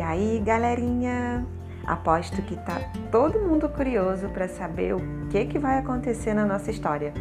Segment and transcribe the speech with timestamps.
[0.00, 1.44] E aí, galerinha?
[1.86, 2.80] Aposto que tá
[3.12, 7.12] todo mundo curioso para saber o que, que vai acontecer na nossa história.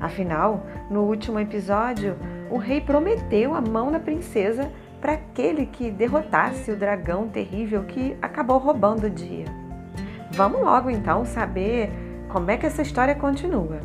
[0.00, 2.16] Afinal, no último episódio,
[2.52, 8.16] o rei prometeu a mão da princesa para aquele que derrotasse o dragão terrível que
[8.22, 9.46] acabou roubando o dia.
[10.30, 11.90] Vamos logo então saber
[12.28, 13.80] como é que essa história continua.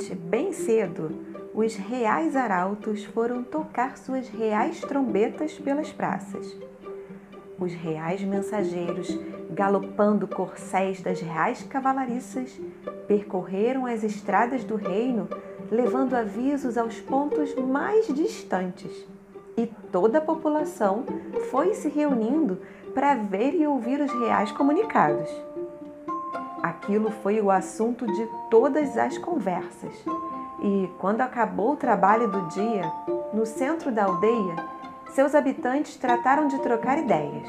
[0.00, 1.10] Seguinte, bem cedo,
[1.54, 6.56] os reais arautos foram tocar suas reais trombetas pelas praças
[7.60, 9.18] os reais mensageiros,
[9.50, 12.58] galopando corcéis das reais cavalariças,
[13.06, 15.28] percorreram as estradas do reino,
[15.70, 19.06] levando avisos aos pontos mais distantes.
[19.56, 21.04] E toda a população
[21.50, 22.58] foi se reunindo
[22.94, 25.28] para ver e ouvir os reais comunicados.
[26.62, 29.94] Aquilo foi o assunto de todas as conversas.
[30.62, 32.82] E quando acabou o trabalho do dia,
[33.32, 34.56] no centro da aldeia,
[35.14, 37.48] seus habitantes trataram de trocar ideias.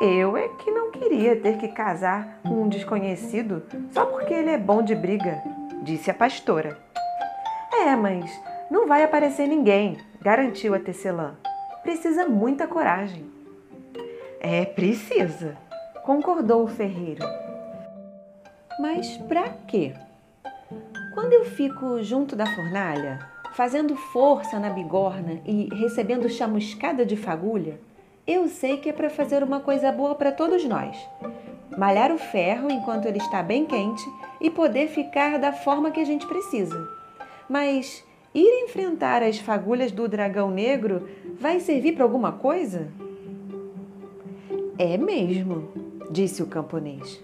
[0.00, 3.62] Eu é que não queria ter que casar com um desconhecido
[3.92, 5.42] só porque ele é bom de briga,
[5.82, 6.76] disse a pastora.
[7.72, 8.30] É, mas
[8.70, 11.34] não vai aparecer ninguém, garantiu a tecelã.
[11.82, 13.24] Precisa muita coragem.
[14.40, 15.56] É, precisa,
[16.04, 17.24] concordou o ferreiro.
[18.82, 19.94] Mas para quê?
[21.14, 23.20] Quando eu fico junto da fornalha,
[23.52, 27.78] fazendo força na bigorna e recebendo chamuscada de fagulha,
[28.26, 30.96] eu sei que é para fazer uma coisa boa para todos nós.
[31.78, 34.02] Malhar o ferro enquanto ele está bem quente
[34.40, 36.88] e poder ficar da forma que a gente precisa.
[37.48, 41.08] Mas ir enfrentar as fagulhas do dragão negro
[41.38, 42.88] vai servir para alguma coisa?
[44.76, 45.68] É mesmo,
[46.10, 47.22] disse o camponês.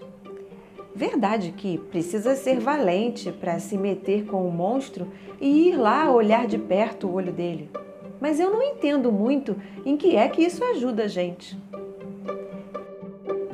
[0.99, 5.07] Verdade que precisa ser valente para se meter com o monstro
[5.39, 7.71] e ir lá olhar de perto o olho dele.
[8.19, 9.55] Mas eu não entendo muito
[9.85, 11.57] em que é que isso ajuda a gente.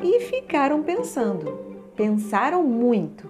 [0.02, 1.56] E ficaram pensando.
[1.96, 3.30] Pensaram muito.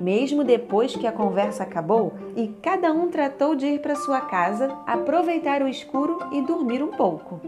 [0.00, 4.72] Mesmo depois que a conversa acabou e cada um tratou de ir para sua casa,
[4.86, 7.40] aproveitar o escuro e dormir um pouco.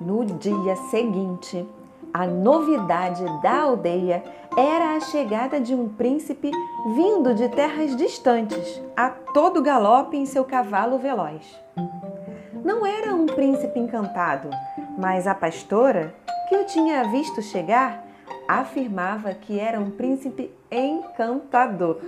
[0.00, 1.66] No dia seguinte,
[2.12, 4.22] a novidade da aldeia
[4.56, 6.50] era a chegada de um príncipe
[6.94, 11.42] vindo de terras distantes, a todo galope em seu cavalo veloz.
[12.64, 14.50] Não era um príncipe encantado,
[14.98, 16.14] mas a pastora,
[16.48, 18.04] que o tinha visto chegar,
[18.48, 22.00] afirmava que era um príncipe encantador.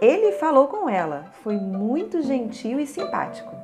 [0.00, 3.55] Ele falou com ela, foi muito gentil e simpático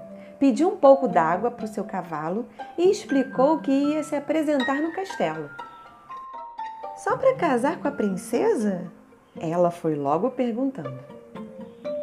[0.43, 4.91] pediu um pouco d'água para o seu cavalo e explicou que ia se apresentar no
[4.91, 5.49] castelo.
[6.97, 8.91] Só para casar com a princesa?
[9.41, 10.99] Ela foi logo perguntando.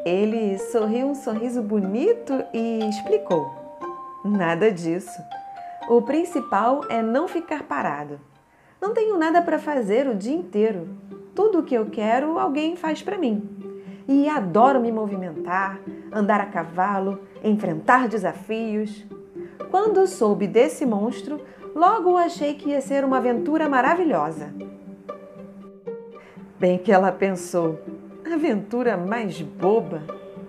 [0.05, 3.51] Ele sorriu um sorriso bonito e explicou:
[4.23, 5.21] Nada disso.
[5.89, 8.21] O principal é não ficar parado.
[8.79, 10.87] Não tenho nada para fazer o dia inteiro.
[11.35, 13.68] Tudo o que eu quero, alguém faz para mim
[14.09, 15.79] e adoro me movimentar,
[16.11, 19.05] andar a cavalo, enfrentar desafios.
[19.69, 21.39] Quando soube desse monstro,
[21.75, 24.51] logo achei que ia ser uma aventura maravilhosa.
[26.59, 27.79] Bem que ela pensou,
[28.25, 30.01] aventura mais boba,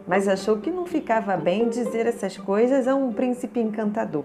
[0.09, 4.25] mas achou que não ficava bem dizer essas coisas a um príncipe encantador.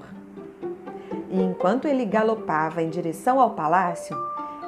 [1.30, 4.16] E enquanto ele galopava em direção ao palácio,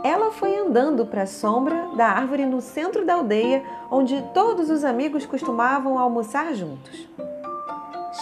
[0.03, 4.83] ela foi andando para a sombra da árvore no centro da aldeia, onde todos os
[4.83, 7.07] amigos costumavam almoçar juntos.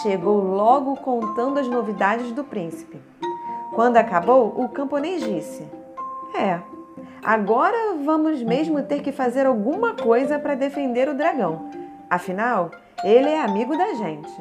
[0.02, 3.00] Chegou logo contando as novidades do príncipe.
[3.74, 5.66] Quando acabou, o camponês disse:
[6.34, 6.60] É,
[7.22, 11.70] agora vamos mesmo ter que fazer alguma coisa para defender o dragão.
[12.08, 12.70] Afinal,
[13.04, 14.32] ele é amigo da gente.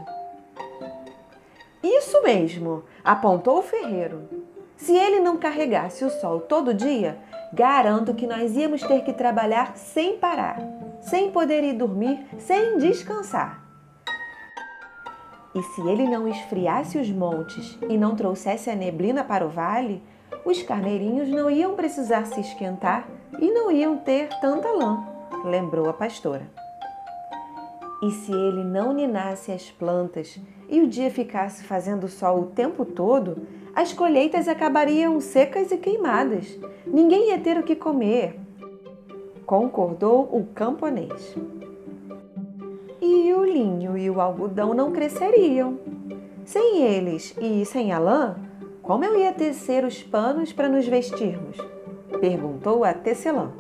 [1.83, 4.27] Isso mesmo, apontou o ferreiro.
[4.77, 7.17] Se ele não carregasse o sol todo dia,
[7.53, 10.59] garanto que nós íamos ter que trabalhar sem parar,
[11.01, 13.63] sem poder ir dormir, sem descansar.
[15.55, 20.03] E se ele não esfriasse os montes e não trouxesse a neblina para o vale,
[20.43, 23.07] os carneirinhos não iam precisar se esquentar
[23.39, 25.01] e não iam ter tanta lã,
[25.45, 26.45] lembrou a pastora.
[28.03, 30.37] E se ele não ninasse as plantas
[30.69, 36.57] e o dia ficasse fazendo sol o tempo todo, as colheitas acabariam secas e queimadas.
[36.87, 38.39] Ninguém ia ter o que comer.
[39.45, 41.35] Concordou o camponês.
[43.01, 45.77] E o linho e o algodão não cresceriam.
[46.45, 48.35] Sem eles e sem a lã,
[48.81, 51.57] como eu ia tecer os panos para nos vestirmos?
[52.19, 53.51] perguntou a tecelã.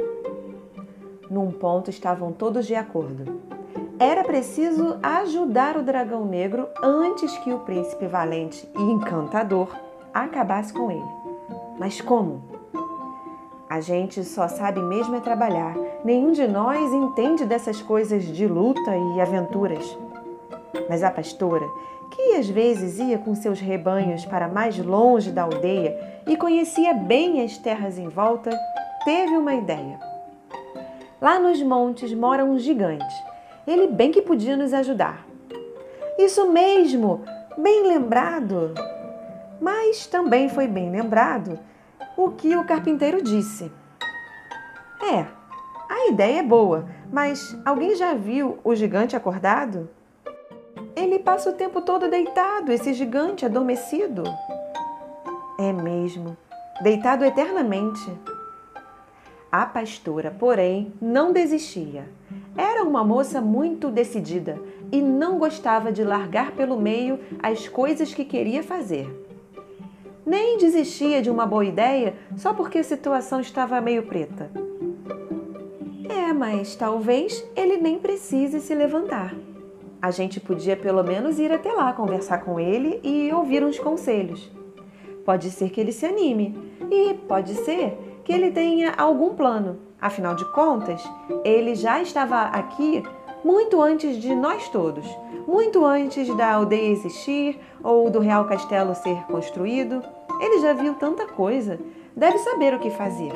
[1.29, 3.54] Num ponto estavam todos de acordo.
[3.97, 9.69] Era preciso ajudar o dragão negro antes que o príncipe valente e encantador
[10.13, 11.05] acabasse com ele.
[11.79, 12.43] Mas como?
[13.69, 15.75] A gente só sabe mesmo é trabalhar.
[16.03, 19.97] Nenhum de nós entende dessas coisas de luta e aventuras.
[20.89, 21.65] Mas a pastora,
[22.11, 27.41] que às vezes ia com seus rebanhos para mais longe da aldeia e conhecia bem
[27.41, 28.49] as terras em volta,
[29.05, 29.97] teve uma ideia.
[31.21, 33.34] Lá nos montes mora um gigante.
[33.67, 35.25] Ele bem que podia nos ajudar.
[36.17, 37.23] Isso mesmo,
[37.57, 38.73] bem lembrado.
[39.59, 41.59] Mas também foi bem lembrado
[42.17, 43.71] o que o carpinteiro disse.
[45.01, 45.25] É,
[45.89, 49.89] a ideia é boa, mas alguém já viu o gigante acordado?
[50.95, 54.23] Ele passa o tempo todo deitado, esse gigante adormecido.
[55.59, 56.37] É mesmo,
[56.81, 58.11] deitado eternamente.
[59.51, 62.09] A pastora, porém, não desistia.
[62.95, 64.57] Uma moça muito decidida
[64.89, 69.05] e não gostava de largar pelo meio as coisas que queria fazer.
[70.25, 74.49] Nem desistia de uma boa ideia só porque a situação estava meio preta.
[76.07, 79.35] É, mas talvez ele nem precise se levantar.
[80.01, 84.49] A gente podia pelo menos ir até lá conversar com ele e ouvir uns conselhos.
[85.25, 86.57] Pode ser que ele se anime
[86.89, 89.84] e pode ser que ele tenha algum plano.
[90.01, 91.03] Afinal de contas,
[91.43, 93.03] ele já estava aqui
[93.43, 95.05] muito antes de nós todos,
[95.47, 100.01] muito antes da aldeia existir ou do Real Castelo ser construído.
[100.39, 101.79] Ele já viu tanta coisa,
[102.15, 103.31] deve saber o que fazer.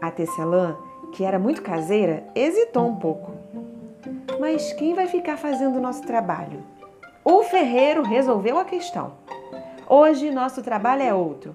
[0.00, 0.76] A Tecelã,
[1.12, 3.32] que era muito caseira, hesitou um pouco.
[4.38, 6.62] Mas quem vai ficar fazendo o nosso trabalho?
[7.24, 9.12] O ferreiro resolveu a questão.
[9.88, 11.54] Hoje nosso trabalho é outro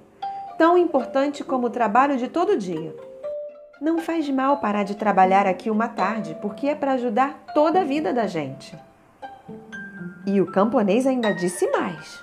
[0.58, 2.96] tão importante como o trabalho de todo dia.
[3.84, 7.84] Não faz mal parar de trabalhar aqui uma tarde, porque é para ajudar toda a
[7.84, 8.74] vida da gente.
[10.26, 12.22] E o camponês ainda disse mais.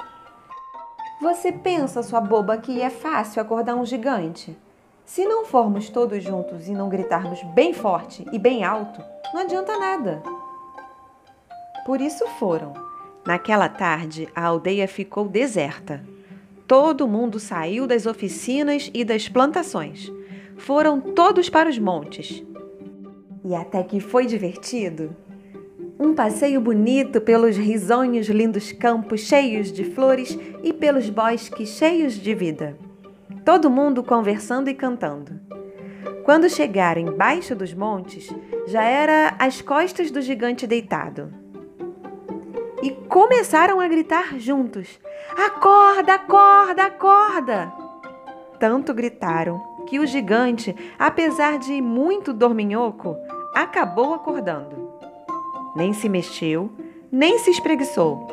[1.20, 4.56] Você pensa, sua boba, que é fácil acordar um gigante?
[5.04, 9.04] Se não formos todos juntos e não gritarmos bem forte e bem alto,
[9.34, 10.22] não adianta nada.
[11.84, 12.72] Por isso foram.
[13.26, 16.02] Naquela tarde, a aldeia ficou deserta.
[16.66, 20.10] Todo mundo saiu das oficinas e das plantações.
[20.60, 22.44] Foram todos para os montes.
[23.42, 25.16] E até que foi divertido.
[25.98, 32.34] Um passeio bonito pelos risonhos lindos campos cheios de flores e pelos bosques cheios de
[32.34, 32.76] vida.
[33.42, 35.40] Todo mundo conversando e cantando.
[36.24, 38.28] Quando chegaram embaixo dos montes,
[38.66, 41.32] já era às costas do gigante deitado
[42.82, 45.00] e começaram a gritar juntos:
[45.36, 47.72] Acorda, acorda, acorda!
[48.58, 53.16] Tanto gritaram que o gigante, apesar de muito dorminhoco,
[53.52, 54.94] acabou acordando.
[55.74, 56.70] Nem se mexeu,
[57.10, 58.28] nem se espreguiçou.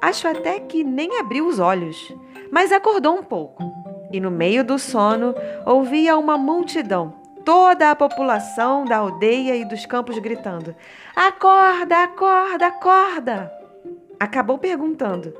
[0.00, 2.14] Acho até que nem abriu os olhos,
[2.50, 3.62] mas acordou um pouco.
[4.10, 5.34] E no meio do sono
[5.66, 7.14] ouvia uma multidão,
[7.44, 10.74] toda a população da aldeia e dos campos gritando:
[11.14, 13.52] Acorda, acorda, acorda!
[14.18, 15.34] acabou perguntando: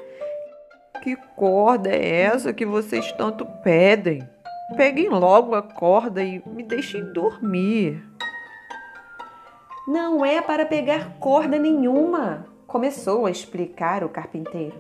[1.03, 4.29] Que corda é essa que vocês tanto pedem?
[4.75, 8.03] Peguem logo a corda e me deixem dormir.
[9.87, 14.75] Não é para pegar corda nenhuma, começou a explicar o carpinteiro.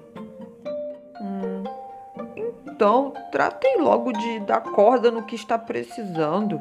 [1.21, 1.62] Hum,
[2.35, 6.61] então, tratem logo de dar corda no que está precisando.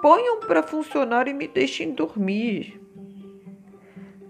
[0.00, 2.80] Ponham para funcionar e me deixem dormir.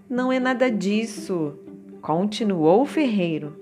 [0.09, 1.59] Não é nada disso,
[2.03, 3.55] Continuou o ferreiro.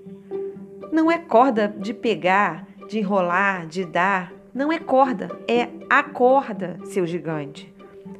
[0.90, 4.32] Não é corda de pegar, de enrolar, de dar.
[4.54, 7.72] Não é corda, é a corda, seu gigante.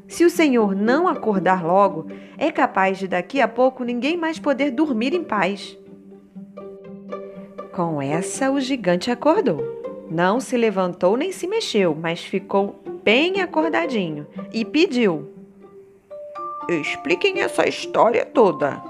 [0.08, 2.06] Se o senhor não acordar logo,
[2.38, 5.78] é capaz de daqui a pouco ninguém mais poder dormir em paz.
[7.72, 9.82] Com essa, o gigante acordou.
[10.10, 15.32] Não se levantou nem se mexeu, mas ficou bem acordadinho e pediu:
[16.68, 18.82] Expliquem essa história toda.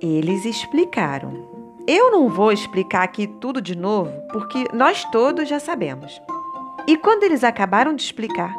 [0.00, 1.55] Eles explicaram.
[1.86, 6.20] Eu não vou explicar aqui tudo de novo, porque nós todos já sabemos.
[6.86, 8.52] E quando eles acabaram de explicar,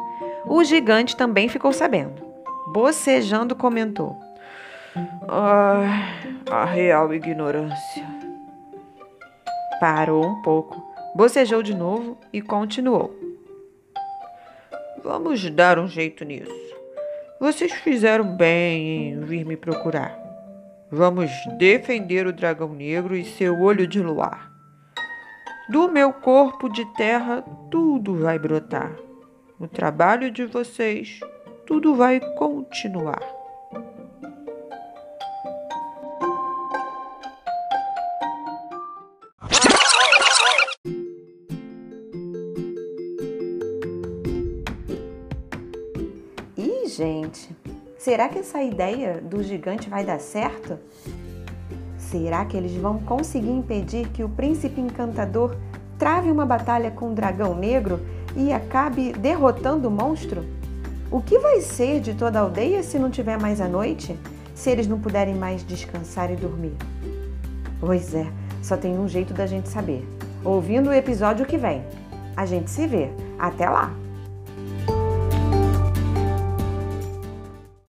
[0.46, 2.22] o gigante também ficou sabendo.
[2.68, 4.16] Bocejando, comentou:
[6.50, 8.06] a real ignorância.
[9.78, 10.82] Parou um pouco,
[11.14, 13.14] bocejou de novo e continuou:
[15.04, 16.50] Vamos dar um jeito nisso.
[17.38, 20.27] Vocês fizeram bem em vir me procurar.
[20.90, 24.50] Vamos defender o dragão negro e seu olho de luar.
[25.68, 28.96] Do meu corpo de terra tudo vai brotar.
[29.60, 31.20] No trabalho de vocês,
[31.66, 33.22] tudo vai continuar.
[46.98, 47.54] Gente,
[48.08, 50.78] será que essa ideia do gigante vai dar certo?
[51.98, 55.54] Será que eles vão conseguir impedir que o príncipe encantador
[55.98, 58.00] trave uma batalha com o dragão negro
[58.34, 60.42] e acabe derrotando o monstro?
[61.10, 64.18] O que vai ser de toda a aldeia se não tiver mais a noite?
[64.54, 66.72] Se eles não puderem mais descansar e dormir?
[67.78, 68.26] Pois é,
[68.62, 70.02] só tem um jeito da gente saber.
[70.42, 71.84] Ouvindo o episódio que vem.
[72.34, 73.10] A gente se vê.
[73.38, 74.07] Até lá!